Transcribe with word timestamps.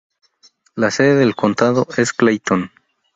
La 0.73 0.89
sede 0.89 1.13
del 1.13 1.35
condado 1.35 1.85
es 1.95 2.11
Clayton. 2.11 2.71